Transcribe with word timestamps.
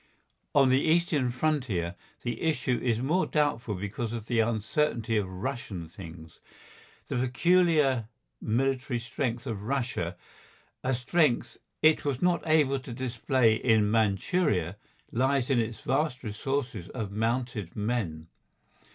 On 0.55 0.69
the 0.69 0.81
Eastern 0.81 1.29
frontier 1.29 1.93
the 2.23 2.41
issue 2.41 2.79
is 2.81 2.97
more 2.97 3.27
doubtful 3.27 3.75
because 3.75 4.13
of 4.13 4.25
the 4.25 4.39
uncertainty 4.39 5.15
of 5.15 5.29
Russian 5.29 5.87
things. 5.89 6.39
The 7.07 7.17
peculiar 7.17 8.07
military 8.41 8.97
strength 8.97 9.45
of 9.45 9.61
Russia, 9.61 10.17
a 10.83 10.95
strength 10.95 11.57
it 11.83 12.03
was 12.03 12.19
not 12.19 12.41
able 12.47 12.79
to 12.79 12.91
display 12.93 13.53
in 13.53 13.91
Manchuria, 13.91 14.75
lies 15.11 15.51
in 15.51 15.59
its 15.59 15.81
vast 15.81 16.23
resources 16.23 16.89
of 16.89 17.11
mounted 17.11 17.75
men. 17.75 18.25